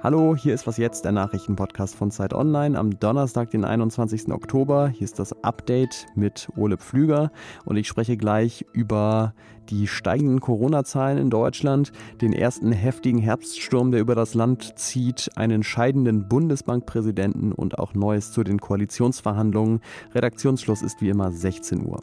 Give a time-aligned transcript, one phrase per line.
[0.00, 4.32] Hallo, hier ist was jetzt, der Nachrichtenpodcast von Zeit Online am Donnerstag, den 21.
[4.32, 4.88] Oktober.
[4.88, 7.30] Hier ist das Update mit Ole Pflüger
[7.66, 9.34] und ich spreche gleich über
[9.68, 11.92] die steigenden Corona-Zahlen in Deutschland,
[12.22, 18.32] den ersten heftigen Herbststurm, der über das Land zieht, einen scheidenden Bundesbankpräsidenten und auch Neues
[18.32, 19.80] zu den Koalitionsverhandlungen.
[20.14, 22.02] Redaktionsschluss ist wie immer 16 Uhr.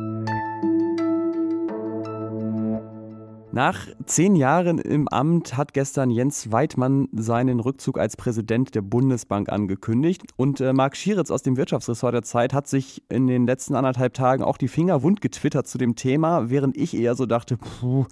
[3.53, 9.49] Nach zehn Jahren im Amt hat gestern Jens Weidmann seinen Rückzug als Präsident der Bundesbank
[9.49, 10.23] angekündigt.
[10.37, 14.13] Und äh, Marc Schieritz aus dem Wirtschaftsressort der Zeit hat sich in den letzten anderthalb
[14.13, 18.05] Tagen auch die Finger wund getwittert zu dem Thema, während ich eher so dachte, puh,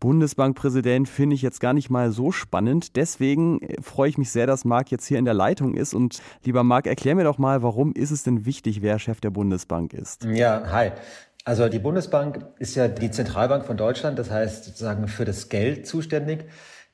[0.00, 2.94] Bundesbankpräsident finde ich jetzt gar nicht mal so spannend.
[2.96, 5.94] Deswegen äh, freue ich mich sehr, dass Marc jetzt hier in der Leitung ist.
[5.94, 9.30] Und lieber Marc, erklär mir doch mal, warum ist es denn wichtig, wer Chef der
[9.30, 10.24] Bundesbank ist?
[10.24, 10.90] Ja, hi.
[11.44, 15.86] Also die Bundesbank ist ja die Zentralbank von Deutschland, das heißt sozusagen für das Geld
[15.86, 16.46] zuständig.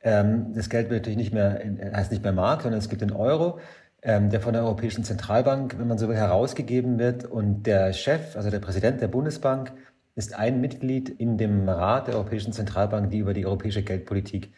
[0.02, 1.62] Ähm, das Geld wird natürlich nicht mehr,
[1.94, 3.60] heißt nicht mehr Mark, sondern es gibt den Euro,
[4.02, 7.24] ähm, der von der Europäischen Zentralbank, wenn man so will, herausgegeben wird.
[7.26, 9.72] Und der Chef, also der Präsident der Bundesbank,
[10.16, 14.52] ist ein Mitglied in dem Rat der Europäischen Zentralbank, die über die europäische Geldpolitik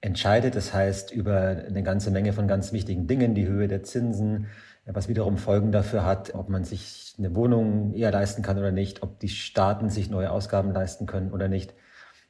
[0.00, 0.56] entscheidet.
[0.56, 4.46] Das heißt, über eine ganze Menge von ganz wichtigen Dingen, die Höhe der Zinsen,
[4.86, 9.02] was wiederum Folgen dafür hat, ob man sich eine Wohnung eher leisten kann oder nicht,
[9.02, 11.74] ob die Staaten sich neue Ausgaben leisten können oder nicht.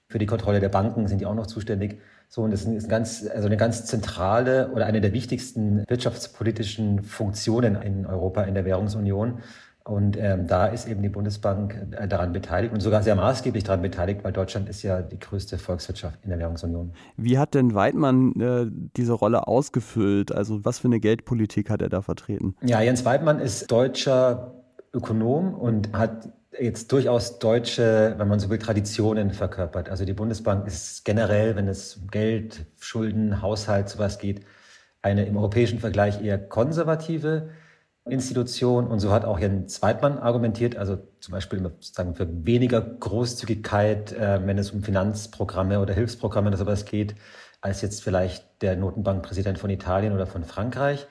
[0.08, 2.00] Für die Kontrolle der Banken sind die auch noch zuständig.
[2.28, 7.80] So, und das ist ganz, also eine ganz zentrale oder eine der wichtigsten wirtschaftspolitischen Funktionen
[7.82, 9.40] in Europa, in der Währungsunion.
[9.86, 13.82] Und ähm, da ist eben die Bundesbank äh, daran beteiligt und sogar sehr maßgeblich daran
[13.82, 16.94] beteiligt, weil Deutschland ist ja die größte Volkswirtschaft in der Währungsunion.
[17.18, 20.32] Wie hat denn Weidmann äh, diese Rolle ausgefüllt?
[20.32, 22.56] Also was für eine Geldpolitik hat er da vertreten?
[22.62, 24.54] Ja, Jens Weidmann ist deutscher
[24.94, 29.90] Ökonom und hat jetzt durchaus deutsche, wenn man so will, Traditionen verkörpert.
[29.90, 34.46] Also die Bundesbank ist generell, wenn es um Geld, Schulden, Haushalt, sowas geht,
[35.02, 37.50] eine im europäischen Vergleich eher konservative
[38.08, 38.86] Institution.
[38.86, 44.46] Und so hat auch Jens Weidmann argumentiert, also zum Beispiel sozusagen für weniger Großzügigkeit, äh,
[44.46, 47.14] wenn es um Finanzprogramme oder Hilfsprogramme oder sowas geht,
[47.60, 51.06] als jetzt vielleicht der Notenbankpräsident von Italien oder von Frankreich.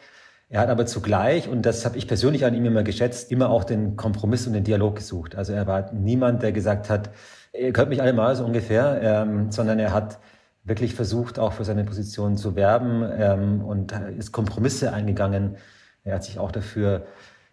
[0.50, 3.64] Er hat aber zugleich, und das habe ich persönlich an ihm immer geschätzt, immer auch
[3.64, 5.36] den Kompromiss und den Dialog gesucht.
[5.36, 7.10] Also er war niemand, der gesagt hat,
[7.54, 10.20] ihr könnt mich alle mal so ungefähr, ähm, sondern er hat
[10.64, 15.58] wirklich versucht, auch für seine Position zu werben ähm, und ist Kompromisse eingegangen
[16.04, 17.06] er hat sich auch dafür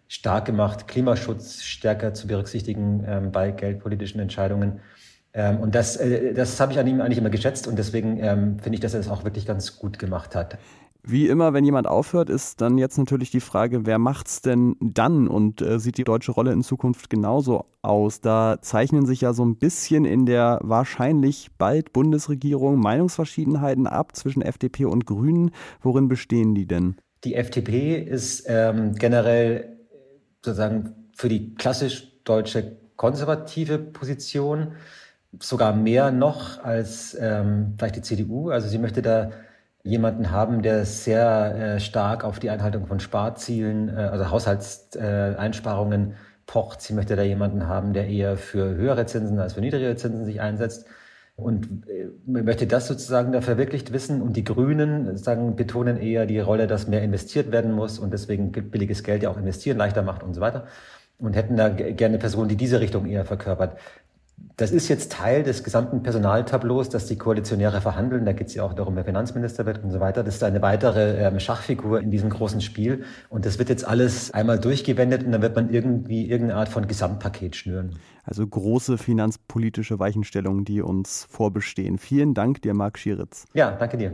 [0.07, 4.81] stark gemacht, Klimaschutz stärker zu berücksichtigen ähm, bei geldpolitischen Entscheidungen.
[5.33, 8.59] Ähm, und das, äh, das habe ich an ihm eigentlich immer geschätzt und deswegen ähm,
[8.59, 10.57] finde ich, dass er das auch wirklich ganz gut gemacht hat.
[11.03, 15.27] Wie immer, wenn jemand aufhört, ist dann jetzt natürlich die Frage, wer macht's denn dann
[15.27, 18.21] und äh, sieht die deutsche Rolle in Zukunft genauso aus?
[18.21, 24.43] Da zeichnen sich ja so ein bisschen in der wahrscheinlich bald Bundesregierung Meinungsverschiedenheiten ab zwischen
[24.43, 25.51] FDP und Grünen.
[25.81, 26.97] Worin bestehen die denn?
[27.23, 29.77] Die FDP ist ähm, generell
[30.43, 34.73] sozusagen für die klassisch deutsche konservative Position
[35.39, 38.49] sogar mehr noch als ähm, vielleicht die CDU.
[38.49, 39.31] Also sie möchte da
[39.83, 46.15] jemanden haben, der sehr äh, stark auf die Einhaltung von Sparzielen, äh, also Haushaltseinsparungen äh,
[46.45, 46.81] pocht.
[46.81, 50.41] Sie möchte da jemanden haben, der eher für höhere Zinsen als für niedrigere Zinsen sich
[50.41, 50.85] einsetzt
[51.35, 54.21] und äh, möchte das sozusagen da verwirklicht wissen.
[54.21, 58.51] Und die Grünen sagen, betonen eher die Rolle, dass mehr investiert werden muss und deswegen
[58.51, 60.67] billiges Geld ja auch investieren leichter macht und so weiter.
[61.17, 63.77] Und hätten da gerne Personen, die diese Richtung eher verkörpert.
[64.57, 68.25] Das ist jetzt Teil des gesamten Personaltableaus, dass die Koalitionäre verhandeln.
[68.25, 70.23] Da geht es ja auch darum, wer Finanzminister wird und so weiter.
[70.23, 73.03] Das ist eine weitere ähm, Schachfigur in diesem großen Spiel.
[73.29, 76.87] Und das wird jetzt alles einmal durchgewendet und dann wird man irgendwie irgendeine Art von
[76.87, 77.95] Gesamtpaket schnüren.
[78.23, 81.97] Also große finanzpolitische Weichenstellungen, die uns vorbestehen.
[81.97, 83.45] Vielen Dank dir, Marc Schieritz.
[83.53, 84.13] Ja, danke dir.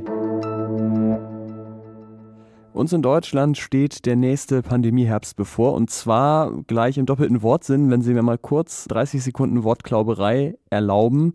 [2.77, 8.03] Uns in Deutschland steht der nächste Pandemieherbst bevor und zwar gleich im doppelten Wortsinn, wenn
[8.03, 11.33] Sie mir mal kurz 30 Sekunden Wortklauberei erlauben.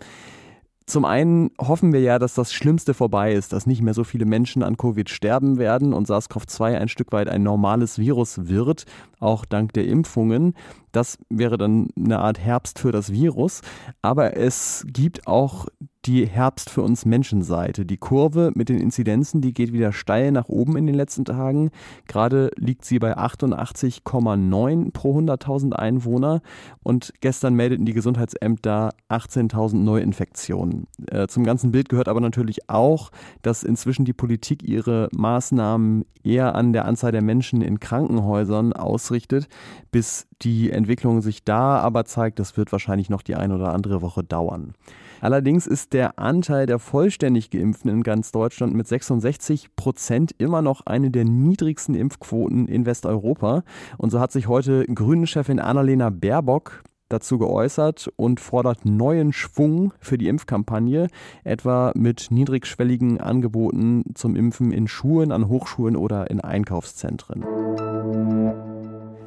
[0.87, 4.25] Zum einen hoffen wir ja, dass das Schlimmste vorbei ist, dass nicht mehr so viele
[4.25, 8.85] Menschen an Covid sterben werden und SARS-CoV-2 ein Stück weit ein normales Virus wird,
[9.19, 10.55] auch dank der Impfungen.
[10.93, 13.63] Das wäre dann eine Art Herbst für das Virus.
[14.01, 15.67] Aber es gibt auch
[16.05, 17.87] die Herbst für uns Menschenseite.
[17.87, 21.71] Die Kurve mit den Inzidenzen, die geht wieder steil nach oben in den letzten Tagen.
[22.09, 26.43] Gerade liegt sie bei 88,9 pro 100.000 Einwohner
[26.83, 30.89] und gestern meldeten die Gesundheitsämter 18.000 Neuinfektionen.
[31.07, 33.11] Äh, zum ganzen Bild gehört aber natürlich auch,
[33.43, 39.49] dass inzwischen die Politik ihre Maßnahmen eher an der Anzahl der Menschen in Krankenhäusern ausrichtet,
[39.91, 44.03] bis die Entwicklung sich da aber zeigt, das wird wahrscheinlich noch die eine oder andere
[44.03, 44.75] Woche dauern.
[45.23, 50.85] Allerdings ist der Anteil der vollständig Geimpften in ganz Deutschland mit 66 Prozent immer noch
[50.85, 53.63] eine der niedrigsten Impfquoten in Westeuropa.
[53.99, 60.19] Und so hat sich heute Grünen-Chefin Annalena Baerbock dazu geäußert und fordert neuen Schwung für
[60.19, 61.07] die Impfkampagne,
[61.45, 67.45] etwa mit niedrigschwelligen Angeboten zum Impfen in Schulen, an Hochschulen oder in Einkaufszentren.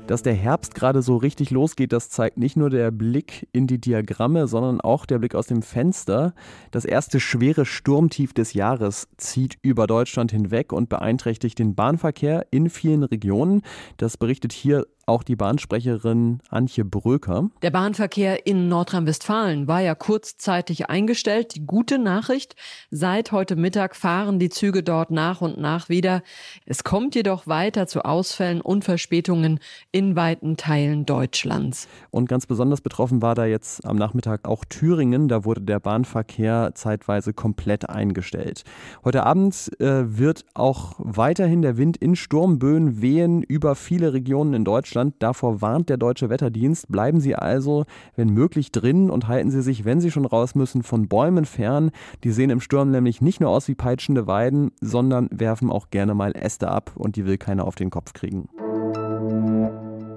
[0.07, 3.81] Dass der Herbst gerade so richtig losgeht, das zeigt nicht nur der Blick in die
[3.81, 6.36] Diagramme, sondern auch der Blick aus dem Fenster.
[6.69, 12.69] Das erste schwere Sturmtief des Jahres zieht über Deutschland hinweg und beeinträchtigt den Bahnverkehr in
[12.69, 13.63] vielen Regionen.
[13.98, 17.50] Das berichtet hier auch die Bahnsprecherin Antje Bröker.
[17.62, 21.56] Der Bahnverkehr in Nordrhein-Westfalen war ja kurzzeitig eingestellt.
[21.56, 22.56] Die gute Nachricht,
[22.90, 26.24] seit heute Mittag fahren die Züge dort nach und nach wieder.
[26.66, 29.60] Es kommt jedoch weiter zu Ausfällen und Verspätungen
[29.92, 31.88] in weiten Teilen Deutschlands.
[32.10, 35.28] Und ganz besonders betroffen war da jetzt am Nachmittag auch Thüringen.
[35.28, 38.63] Da wurde der Bahnverkehr zeitweise komplett eingestellt.
[39.04, 44.66] Heute Abend äh, wird auch weiterhin der Wind in Sturmböen wehen über viele Regionen in
[44.66, 44.94] Deutschland.
[44.95, 45.15] Deutschland.
[45.19, 46.89] Davor warnt der Deutsche Wetterdienst.
[46.89, 50.83] Bleiben Sie also, wenn möglich, drin und halten Sie sich, wenn Sie schon raus müssen,
[50.83, 51.92] von Bäumen fern.
[52.24, 56.15] Die sehen im Sturm nämlich nicht nur aus wie peitschende Weiden, sondern werfen auch gerne
[56.15, 58.47] mal Äste ab und die will keiner auf den Kopf kriegen.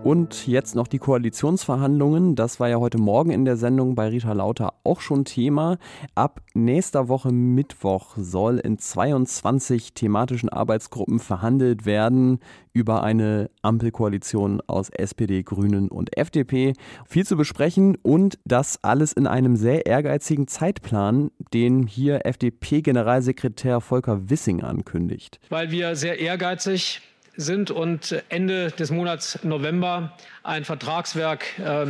[0.04, 2.34] Und jetzt noch die Koalitionsverhandlungen.
[2.34, 5.76] Das war ja heute Morgen in der Sendung bei Rita Lauter auch schon Thema.
[6.14, 12.38] Ab nächster Woche Mittwoch soll in 22 thematischen Arbeitsgruppen verhandelt werden
[12.72, 16.74] über eine Ampelkoalition aus SPD, Grünen und FDP.
[17.06, 24.30] Viel zu besprechen und das alles in einem sehr ehrgeizigen Zeitplan, den hier FDP-Generalsekretär Volker
[24.30, 25.40] Wissing ankündigt.
[25.48, 27.02] Weil wir sehr ehrgeizig
[27.38, 30.12] sind und Ende des Monats November
[30.42, 31.86] ein Vertragswerk äh,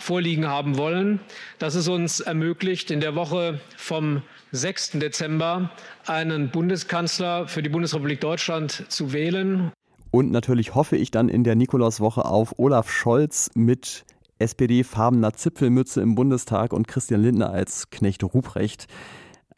[0.00, 1.20] vorliegen haben wollen,
[1.58, 4.92] das es uns ermöglicht, in der Woche vom 6.
[4.98, 5.70] Dezember
[6.06, 9.70] einen Bundeskanzler für die Bundesrepublik Deutschland zu wählen.
[10.10, 14.04] Und natürlich hoffe ich dann in der Nikolauswoche auf Olaf Scholz mit
[14.40, 18.88] SPD-farbener Zipfelmütze im Bundestag und Christian Lindner als Knecht Ruprecht.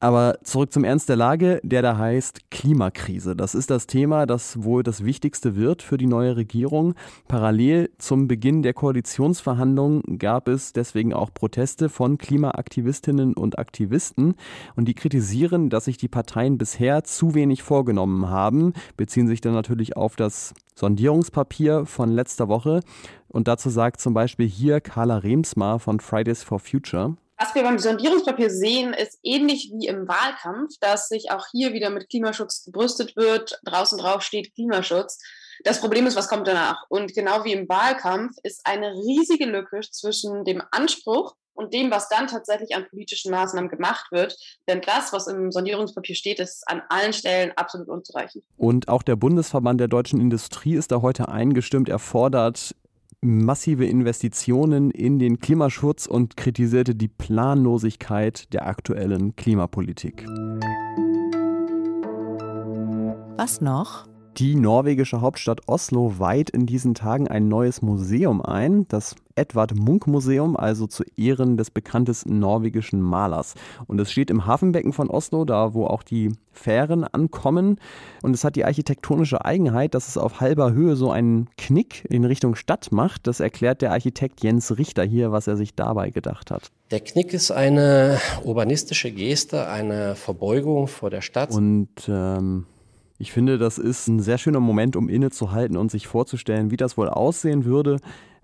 [0.02, 3.36] Aber zurück zum Ernst der Lage, der da heißt Klimakrise.
[3.36, 6.94] Das ist das Thema, das wohl das Wichtigste wird für die neue Regierung.
[7.28, 14.36] Parallel zum Beginn der Koalitionsverhandlungen gab es deswegen auch Proteste von Klimaaktivistinnen und Aktivisten.
[14.74, 19.52] Und die kritisieren, dass sich die Parteien bisher zu wenig vorgenommen haben, beziehen sich dann
[19.52, 22.80] natürlich auf das Sondierungspapier von letzter Woche.
[23.28, 27.16] Und dazu sagt zum Beispiel hier Carla Remsmar von Fridays for Future.
[27.42, 31.88] Was wir beim Sondierungspapier sehen, ist ähnlich wie im Wahlkampf, dass sich auch hier wieder
[31.88, 33.58] mit Klimaschutz gebrüstet wird.
[33.64, 35.18] Draußen drauf steht Klimaschutz.
[35.64, 36.84] Das Problem ist, was kommt danach?
[36.90, 42.10] Und genau wie im Wahlkampf ist eine riesige Lücke zwischen dem Anspruch und dem, was
[42.10, 44.36] dann tatsächlich an politischen Maßnahmen gemacht wird.
[44.68, 48.44] Denn das, was im Sondierungspapier steht, ist an allen Stellen absolut unzureichend.
[48.58, 51.88] Und auch der Bundesverband der deutschen Industrie ist da heute eingestimmt.
[51.88, 52.74] Er fordert
[53.22, 60.24] massive Investitionen in den Klimaschutz und kritisierte die Planlosigkeit der aktuellen Klimapolitik.
[63.36, 64.06] Was noch?
[64.38, 70.06] Die norwegische Hauptstadt Oslo weiht in diesen Tagen ein neues Museum ein, das Edvard Munch
[70.06, 73.54] Museum, also zu Ehren des bekanntesten norwegischen Malers.
[73.86, 77.80] Und es steht im Hafenbecken von Oslo, da wo auch die Fähren ankommen.
[78.22, 82.26] Und es hat die architektonische Eigenheit, dass es auf halber Höhe so einen Knick in
[82.26, 83.26] Richtung Stadt macht.
[83.26, 86.70] Das erklärt der Architekt Jens Richter hier, was er sich dabei gedacht hat.
[86.90, 91.50] Der Knick ist eine urbanistische Geste, eine Verbeugung vor der Stadt.
[91.50, 92.66] Und ähm,
[93.20, 96.96] ich finde, das ist ein sehr schöner Moment, um innezuhalten und sich vorzustellen, wie das
[96.96, 98.00] wohl aussehen würde,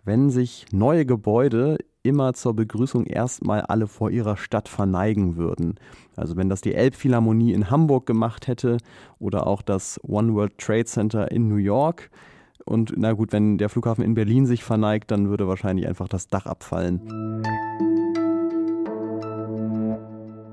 [0.07, 5.75] wenn sich neue Gebäude immer zur Begrüßung erstmal alle vor ihrer Stadt verneigen würden.
[6.15, 8.79] Also wenn das die Elbphilharmonie in Hamburg gemacht hätte
[9.19, 12.11] oder auch das One World Trade Center in New York.
[12.65, 16.29] Und na gut, wenn der Flughafen in Berlin sich verneigt, dann würde wahrscheinlich einfach das
[16.29, 17.01] Dach abfallen.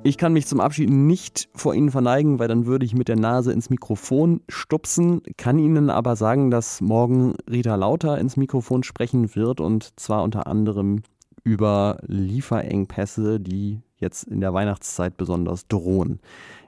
[0.06, 3.16] Ich kann mich zum Abschied nicht vor Ihnen verneigen, weil dann würde ich mit der
[3.16, 9.34] Nase ins Mikrofon stupsen, kann Ihnen aber sagen, dass morgen Rita Lauter ins Mikrofon sprechen
[9.34, 11.04] wird und zwar unter anderem
[11.46, 16.20] über Lieferengpässe, die jetzt in der Weihnachtszeit besonders drohen.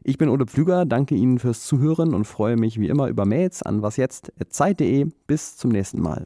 [0.03, 3.63] Ich bin Ole Pflüger, danke Ihnen fürs Zuhören und freue mich wie immer über Mails
[3.63, 5.07] an wasjetzt.zeit.de.
[5.27, 6.25] Bis zum nächsten Mal.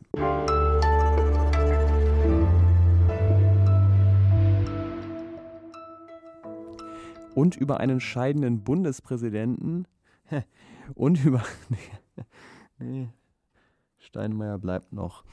[7.40, 9.88] und über einen scheidenden Bundespräsidenten
[10.96, 11.44] und über.
[12.82, 13.10] Nee,
[13.98, 15.26] Steinmeier bleibt noch.